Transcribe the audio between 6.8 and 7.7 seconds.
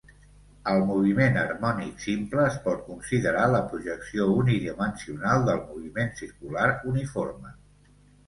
uniforme.